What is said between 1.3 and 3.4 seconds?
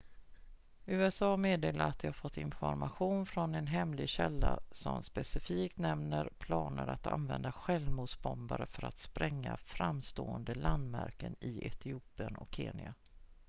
meddelar att de har fått information